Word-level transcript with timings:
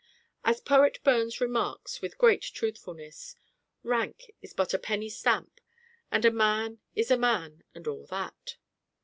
As 0.43 0.59
Poet 0.59 0.97
BURNS 1.03 1.39
remarks 1.39 2.01
with 2.01 2.17
great 2.17 2.41
truthfulness, 2.41 3.35
"_Rank 3.85 4.31
is 4.41 4.51
but 4.51 4.73
a 4.73 4.79
penny 4.79 5.09
stamp 5.09 5.61
and 6.11 6.25
a 6.25 6.31
Man 6.31 6.79
is 6.95 7.11
a 7.11 7.17
Man 7.19 7.61
and 7.75 7.85
all 7.85 8.07
that. 8.07 8.57